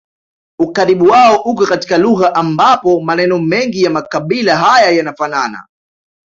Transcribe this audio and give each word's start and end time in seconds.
Ukaribu 0.59 1.05
wao 1.05 1.41
uko 1.41 1.65
katika 1.65 1.97
lugha 1.97 2.35
ambapo 2.35 3.01
maneno 3.01 3.39
mengi 3.39 3.83
ya 3.83 3.89
makabila 3.89 4.57
haya 4.57 4.91
yanafanana 4.91 5.67